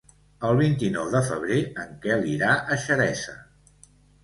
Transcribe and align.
El 0.47 0.55
vint-i-nou 0.61 1.11
de 1.17 1.21
febrer 1.27 1.59
en 1.85 1.93
Quel 2.07 2.27
irà 2.33 2.51
a 2.57 2.81
Xeresa. 2.87 3.39